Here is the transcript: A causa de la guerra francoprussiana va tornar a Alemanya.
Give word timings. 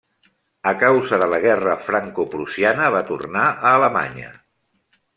A 0.71 0.71
causa 0.83 1.19
de 1.25 1.27
la 1.33 1.39
guerra 1.43 1.77
francoprussiana 1.89 2.91
va 2.99 3.05
tornar 3.13 3.47
a 3.55 3.75
Alemanya. 3.77 4.37